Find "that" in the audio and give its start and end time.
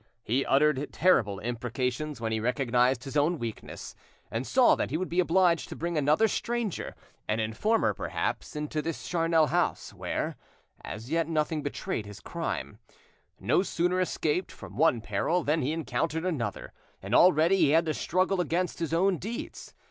4.73-4.89